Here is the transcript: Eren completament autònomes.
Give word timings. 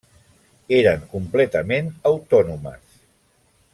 Eren 0.77 1.03
completament 1.11 1.93
autònomes. 2.13 2.99